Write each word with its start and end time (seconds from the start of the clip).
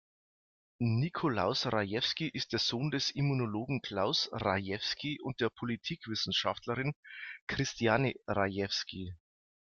Nikolaus 0.79 1.67
Rajewsky 1.67 2.27
ist 2.29 2.53
der 2.53 2.59
Sohn 2.59 2.89
des 2.89 3.11
Immunologen 3.11 3.83
Klaus 3.83 4.29
Rajewsky 4.31 5.21
und 5.21 5.39
der 5.41 5.51
Politikwissenschaftlerin 5.51 6.95
Christiane 7.45 8.15
Rajewsky. 8.25 9.13